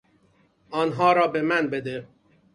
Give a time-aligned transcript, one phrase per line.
[0.71, 2.07] آنها را به من بده.